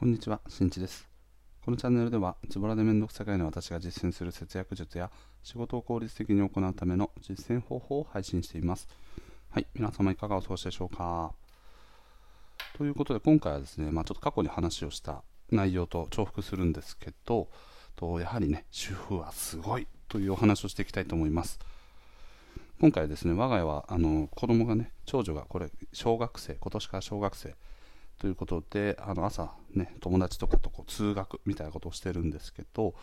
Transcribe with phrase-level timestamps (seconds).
[0.00, 1.06] こんにちは、しんちです。
[1.62, 5.10] このチャンネルでは、ズボラでめんどくさがいの私が実践する節約術や、
[5.42, 8.88] 仕事を効率的に行うための実践方法を配信しています。
[9.50, 11.34] はい、皆様いかがお過ごしでしょうか？
[12.78, 17.50] ということで、今回はですね、まあ、ちょっと過去に話をした内容と重複するんですけど、
[17.94, 21.58] とやはりね、主婦はすごいというお話をしていきたいと思います。
[22.80, 27.54] 今回ですね、我が家はあの子供がね、長女がこれ、小学生、今年から小学生
[28.20, 32.94] ということで、あの朝、ね、友達とかとこう通学みたいなことをしてるんですけど、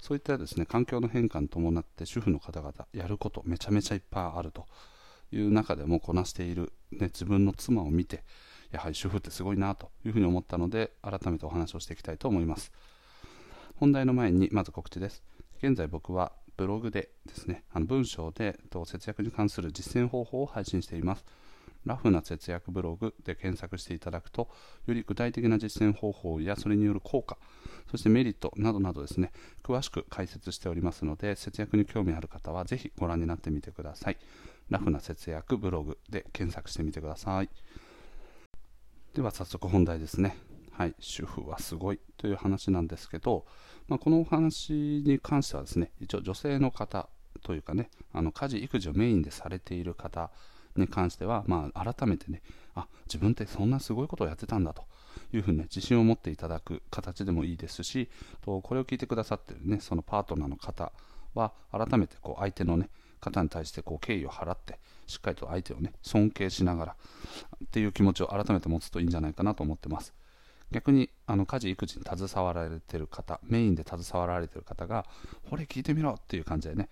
[0.00, 4.66] そういったですね環境の変化に伴って主婦の方々、やることめちゃめちゃいっぱいあると
[5.30, 8.24] いう中でもこなしている、ね、自分の妻を見て、
[8.72, 12.72] やはり主婦ってすごいなというふうに思ったので、改めてお話をしていきたいと思います。
[13.76, 15.22] 本題の前にまず告知です。
[15.62, 21.24] 現在僕はブログでですね、あの文章で節約に関する実践方法を配信しています。
[21.84, 24.48] ラフな節約ブログで検索していただくと、
[24.86, 27.38] より具体的な実践方法やそれによる効果、
[27.90, 34.16] そしてメリットなどなどですね、詳しく解説しておりますので、節約に興味ある方はぜひご覧になってみてください。
[34.70, 37.50] ラフな節約ブログで検索してみてください。
[39.14, 40.36] では早速本題ですね。
[40.72, 43.46] はい、主婦はすごいという話なんですけど、
[43.86, 47.08] まあ、このお話に関してはですね、一応女性の方
[47.42, 50.32] というかね、あの家事・育児をメインでされている方
[50.76, 52.42] に関しては、まあ、改めてね、
[52.74, 54.84] あ自分ってそんなすごいことをやってたんだと
[55.32, 58.08] いうふうに、ね、自信を持っていただく形でもいいですし、
[58.44, 60.92] とこれを聞いてくださっている、ね、そのパートナーの方
[61.34, 62.88] は、改めてこう相手の、ね、
[63.20, 66.96] 方に対してこう敬意を払って、しっかりと相手を、ね、尊敬しながら
[67.64, 70.12] っていう気持ちを改めて持つといいんじゃないかなと思ってます。
[70.70, 75.06] 逆にあの家事・育児に携わられている方、メインで携わられている方が、
[75.48, 76.88] これ聞いてみろっていう感じでね、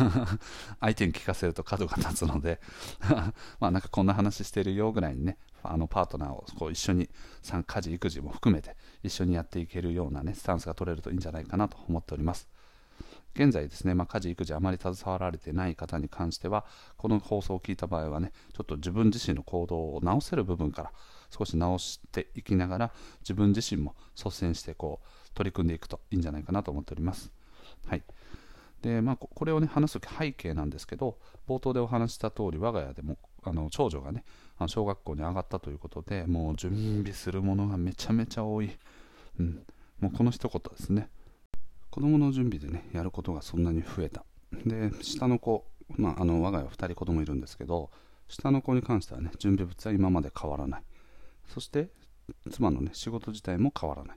[0.80, 2.60] 相手に聞かせると角が立つので
[3.60, 7.08] まあなんかこんな話してるよぐらいにね、あのパートナーをこう一緒に
[7.66, 12.48] 家事・育児も含めて一緒にやっていけるようなね、スタンスが取れるといいんじゃないかなと思っております。
[13.34, 16.64] 現在ですね、まあ、家事・育児あまり携わられていない方に関しては、
[16.96, 20.92] この放送を聞いた場合はね、ちょっと自分自身の行動を直せる部分から
[21.36, 27.32] 少し直していきながら、自分自身も率先してこう取り組んでいくといいんじゃないかなと思っております。
[27.86, 28.02] はい。
[28.82, 31.18] で、まあ、これをね、話すとき背景なんですけど、
[31.48, 34.24] 冒頭でお話した通り、我が家でもあの長女がね、
[34.66, 38.70] 小学校に上がったということで、もう準備するものがめちゃめちゃ多い。
[39.40, 39.62] うん。
[40.00, 41.08] もうこの一言ですね。
[41.90, 44.24] 子供の準備でね、やることがそんなに増えた。
[44.66, 45.66] で、下の子、
[45.96, 47.90] まあ、あの我が家は2人子供いるんですけど、
[48.28, 50.82] 下の子に関してはね、準備物は今まで変わらない。
[51.48, 51.88] そして、
[52.50, 54.16] 妻のね、仕事自体も変わらない。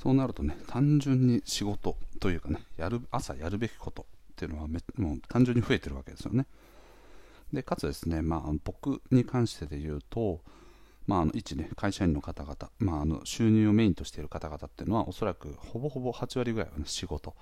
[0.00, 6.46] そうなるとね、単純に仕事というかね、やる朝やるべきことっていうのはめもう単純に増えてるわけですよね。
[7.52, 10.40] で、かつですね、まあ、僕に関してで言うと、
[11.06, 17.34] まあ、あの一、ね、会社員の方々、まあ、あの収入をメインとしている方々っていうのは、おそらくほぼほぼ8割ぐらいは、ね、仕事。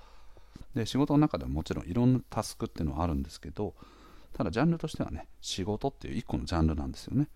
[0.73, 3.75] で、仕事の中でももちろんいろんなタスクっていうのはあるんですけど、
[4.33, 7.27] ただジャンルとしてはね、仕事っていう一個のジャンルなんですよね。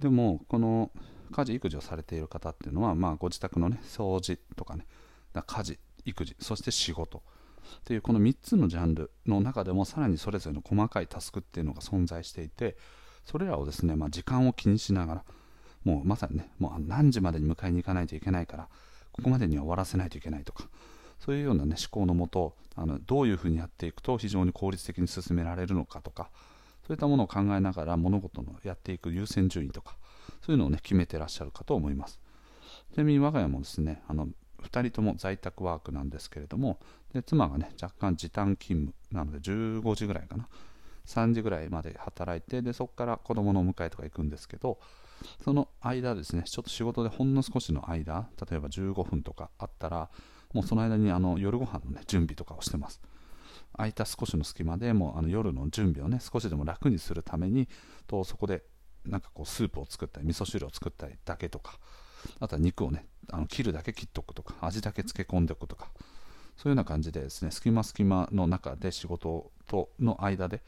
[0.00, 0.90] でも、この
[1.32, 4.86] 家事・育児をされている方っていうのは、まあ、ご自宅のね、掃除とかね、
[5.34, 7.22] 家事、育児、そして仕事。
[7.78, 12.76] っていうこの3つのジャンルの中でもさらにそれぞれの細かいタスクっていうのが存在していて
[13.26, 15.24] それらをですね、まあ、時間を気にしながら、
[15.84, 18.68] もうまさにね、もう何時までに迎えに行かないといけないから、
[19.12, 20.68] ここまでには終わらせないといけないとか、
[21.18, 26.30] そういうような、ね、思考のもと、あのどういうふうにやっていくと非常に効率的に進められるのかとか、
[26.86, 29.96] そういったものを考えながら物事のやっていく優先順位とか、
[30.42, 32.20] そういうのを、ね、決めてらっしゃるかと思います。
[32.94, 34.28] ちなみに我が家もですね、あの
[34.62, 36.78] 2人とも在宅ワークなんですけれども、
[37.12, 40.48] で妻がね、若干時短勤務なので15時ぐらいかな。
[41.06, 44.78] 3時ぐらいまで働いてでそこから子供のお迎えとか行くんですけど
[45.42, 50.10] その間ですねちょっと仕事でほんの少しの間例えば15分とかあったら
[50.52, 53.00] もうその間にあの夜ご飯の、ね、準備とかをしてます
[53.74, 57.68] 空いた少しの隙間でもうあの夜の準備をね少しでも楽にするために
[58.06, 58.62] とそこで
[59.04, 61.78] なんかこうスープを作ったり味噌汁を作ったりだけとか
[62.40, 65.90] あとは肉をねあの切るだけ切っとくとか味だけ漬け込んでおくとか
[66.56, 70.62] そういうような感じでですね隙間隙間の中で仕事との間で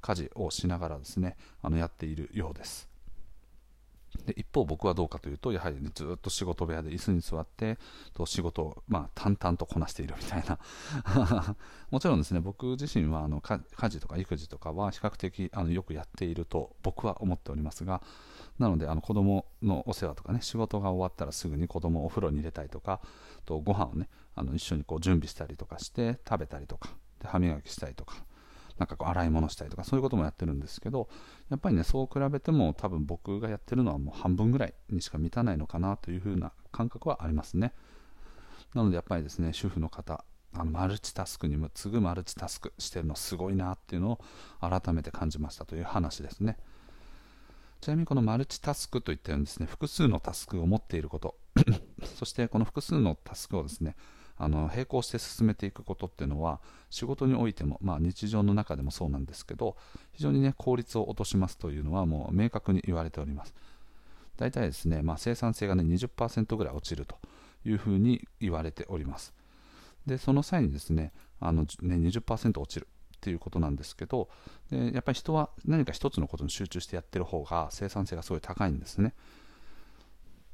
[0.00, 2.91] 家事をしながらですねあのやっているようです。
[4.26, 7.78] で一方僕はどうかというとやはり、ね、ずっと仕事部屋で椅子に座って
[8.14, 10.58] と仕事を、まあ、淡々とこなしているみたいな。
[11.90, 18.02] もちろんですね僕自身はあの家事とか育児とかは比較的あのよくやっていると僕は思っておりますが
[18.58, 23.00] なのであの子供のお世話とかね仕事が終わったらすぐに子供をお風呂に入れたりとか
[23.44, 28.24] とご飯をねあの一緒にこう準備したりとかして食べたりとかで歯磨きしたりとか
[28.78, 31.08] なんかこう洗い物したりとかそういうこともやってるんですけど
[31.50, 37.72] やっぱりねそう比べても多分僕がやってるのはもう半分ぐらいにしか満たないのかなというふうな感覚はありますね。
[38.74, 40.24] なのでやっぱりですね主婦の方
[40.54, 44.20] あのマルチタスクにも次ぐマルチタスクしてるのすごいなっていうのを
[44.60, 46.58] 改めて感じましたという話ですね。
[47.80, 51.34] ちなみにこのマルチタスクといったようにですね複数のタスクを持っていること
[52.14, 53.96] そしてこの複数のタスクをですね
[54.42, 56.60] あの並行して進めていくことっていうのは
[56.90, 59.76] 仕事においても、まあ、日常の中でもそうなんですけど
[60.12, 63.54] 非常にね効率を落としますというのはもう明確に言われております。
[64.36, 67.16] 大体ですね、まあ、生産性がね20%ぐらい落ちると
[67.64, 69.32] いうふうに言われております。
[70.06, 74.28] でその際にですねあのね20%落ちるっていうことなんですけど
[74.72, 79.14] でやっぱり人は何か一つのことに集中してやってる方が生産性がすごい高いんですね。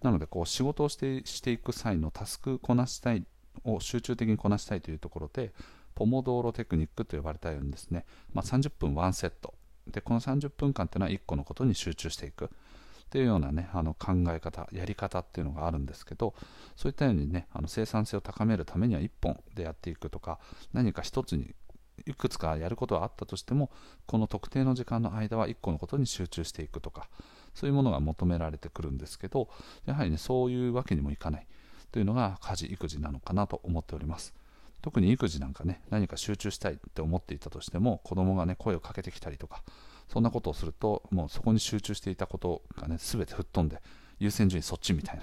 [0.02, 3.25] なのでこう仕事をしてしていく際のタスクこなしたい
[3.65, 5.53] を集中的にこなしたいというところで
[5.95, 9.55] ポモドーロテクニックと呼ばれたようにですね、まあ、30分1セット。
[9.89, 12.51] でこの30分間っていうのは1個のことに集中していく。
[13.09, 16.35] っていうようなねあの考え方やり方っていうのがあるんですけど
[16.77, 20.39] そういったようにねあの生産性を高めるためには1本でやっていくとか
[20.75, 21.55] 何か1つに
[22.07, 23.71] いくつかやることはあったとしても
[24.07, 27.09] この特定の時間の間は1個のことに集中していくとか
[27.55, 29.49] そういうものが求められてくるんですけど
[29.87, 31.47] やはりねそういうわけにもいかない。
[31.93, 34.35] というのが家事育児なのかなと思っております。
[34.82, 39.62] 特に育児なんかね何か集中したいって思っていたとしても子供がね声をかけてきたりとか
[40.08, 43.82] そんなことをするともうそこに集中していたことがね全て吹っ飛んで
[44.20, 45.20] 優先順位そっちみたい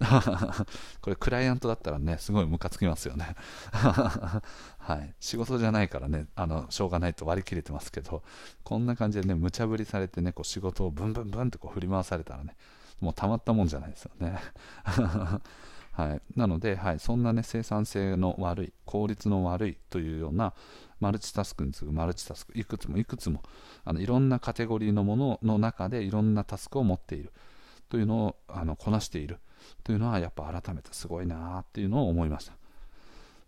[0.00, 0.66] な。
[1.00, 3.36] これクライアントだったらねすごいムカつきますよね。
[3.70, 5.14] はい。
[5.20, 8.22] 仕事じゃないからねあのしょうがないと割り切れてますけど
[8.64, 12.56] こんな感じでね無茶ぶりされてねこう仕事をブンブンブンってこう振り回されたらね
[13.00, 14.38] もうたまったもんじゃないですよね。
[15.92, 20.54] はい、なので、はい、そんな、ね、生産性の悪い効率の悪いというような
[21.00, 23.42] マルチタスクに次ぐマルチタスクいくつもいくつも
[23.84, 27.32] あのいろんなカテゴリーのものの中でいろんなタスクを持っている。
[27.90, 29.38] というのをあのこなしている。
[29.84, 32.54] というのはやっぱ改めてすごいなっていうのを思いました。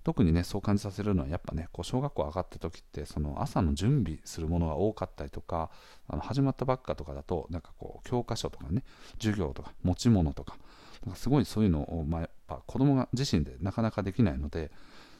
[0.04, 5.70] 特にねそう感じさせるのはやっぱねこう小学校上がった時ってその朝の準備するものが多かったりとか
[6.06, 8.84] あの始まったばっかとかだとなんかこう教科書とかね
[9.18, 10.58] 授業とか持ち物とか
[11.04, 14.70] なんかすごいそういうのを、まあ、やっぱ子供が自身でなかなかできないので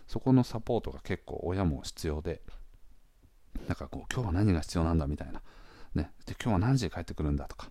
[0.07, 2.43] そこのサポートが結構親も必要で
[3.67, 5.41] なんかこう今日は何が必要なんだみたいな。
[5.95, 7.71] ね、で今日は何時に帰ってくるんだとか、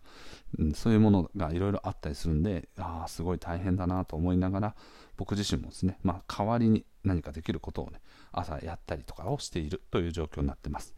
[0.58, 4.76] うん、そういうものがいろいろあったりするんでああすごい大変だなと思いながら
[5.18, 8.00] 僕自身もですね、まあ、代わりに何かできることをね
[8.32, 10.96] 朝やったりとかをしているという状況になってます。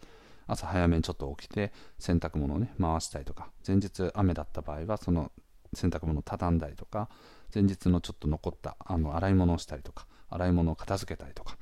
[0.48, 5.32] 朝早めにちょっと起きて洗濯物をね回したりとか前日雨だった場合はその
[5.76, 7.10] 洗濯物を畳んだりとか
[7.54, 11.58] 前日のちょっと残ったあの洗い物をしたりとか洗い物を片付けたりとか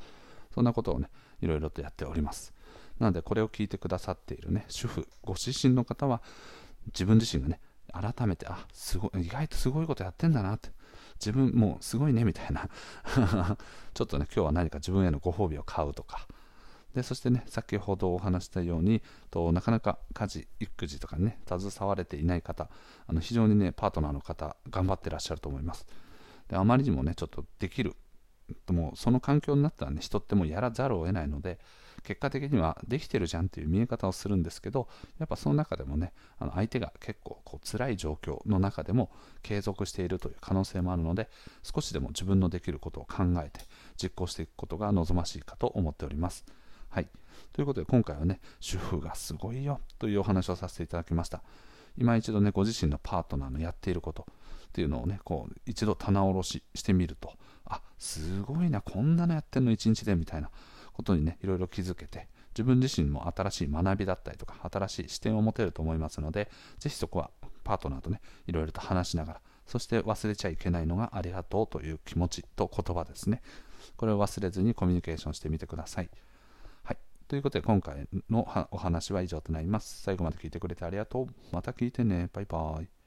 [0.53, 1.09] そんなことをね
[1.41, 2.53] いろいろとやっております。
[2.99, 6.21] なのでこれを聞いてくださっているね主婦ご自身の方は
[6.87, 7.59] 自分自身がね
[7.91, 10.69] 改めてあすごい意外とすごいことやってんだなって
[11.19, 12.69] 自分もうすごいねみたいな。
[13.93, 16.27] ちょっとね今日は何か自分へのご褒美を買うとか
[16.93, 19.01] でそしてね先ほどお話したように
[19.31, 22.69] となかなか家事育児とかにね携われていない方
[23.07, 25.87] あの非常にねパートナーの方頑張ってらっしゃると思います
[26.49, 27.95] であまりにもねちょっとできる
[28.71, 31.59] もその環境になったらね人ってもやらざるを得ないので
[32.03, 34.89] 結果的にはできてるじゃんっていう見え方をするんですけど
[35.19, 39.11] やっぱその中でもねあの相手が結構こう辛い状況の中でも
[39.41, 41.29] 継続しているという可能性もあるので
[41.63, 43.61] 少しでも自分のできることを考えて
[44.01, 46.45] 実行していくことが望ましいかと思っております。
[46.93, 47.07] はい。
[47.53, 51.41] ということで今回はね、主婦がすごいよというお話をさせていただきました。
[51.97, 54.27] 今一度ね、ご自身のパートナーのやっていること
[54.67, 57.33] っていうのをね、こう一度棚卸ししてみると、
[57.65, 60.51] あ、すごいな、こんなのやってんの一日でみたいな
[60.93, 67.31] ことにね、いろいろ気づけて、自分自身も新しい学びだったりとか、新しい視点を持てると思いますので、ぜひそこは
[67.63, 73.41] パートナーとね、いろいろと話しながら、そして忘れちゃいけないのがありがとうという気持ちと言葉ですね。
[73.97, 76.05] これを忘れずにコミュニケーションしてみてください。
[76.05, 76.32] はい。
[77.27, 80.01] ということで今回のお話は以上となります。
[80.01, 81.27] 最後まで聞いてくれてありがとう。
[81.51, 82.29] また聞いてね。
[82.33, 83.02] バイバイ。